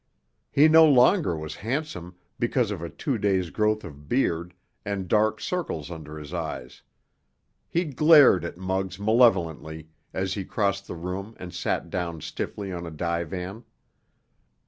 [0.51, 5.39] He no longer was handsome because of a two days' growth of beard and dark
[5.39, 6.81] circles under his eyes.
[7.69, 12.87] He glared at Muggs malevolently as he crossed the room and sat down stiffly on
[12.87, 13.63] a divan.